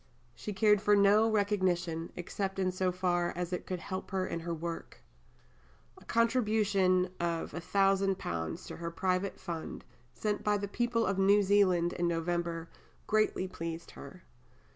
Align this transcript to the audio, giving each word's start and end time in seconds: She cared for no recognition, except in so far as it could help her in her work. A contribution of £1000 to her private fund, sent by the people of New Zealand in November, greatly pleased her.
She 0.33 0.51
cared 0.51 0.81
for 0.81 0.95
no 0.95 1.29
recognition, 1.29 2.11
except 2.15 2.57
in 2.57 2.71
so 2.71 2.91
far 2.91 3.33
as 3.35 3.53
it 3.53 3.67
could 3.67 3.77
help 3.79 4.09
her 4.09 4.25
in 4.25 4.39
her 4.39 4.51
work. 4.51 5.03
A 5.99 6.05
contribution 6.05 7.11
of 7.19 7.51
£1000 7.51 8.65
to 8.65 8.75
her 8.77 8.89
private 8.89 9.39
fund, 9.39 9.85
sent 10.11 10.43
by 10.43 10.57
the 10.57 10.67
people 10.67 11.05
of 11.05 11.19
New 11.19 11.43
Zealand 11.43 11.93
in 11.93 12.07
November, 12.07 12.67
greatly 13.05 13.47
pleased 13.47 13.91
her. 13.91 14.23